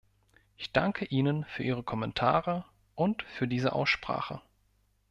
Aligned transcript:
Ich 0.57 0.71
danke 0.71 1.05
Ihnen 1.05 1.45
für 1.45 1.61
Ihre 1.61 1.83
Kommentare 1.83 2.65
und 2.95 3.21
für 3.21 3.47
diese 3.47 3.73
Aussprache. 3.73 4.41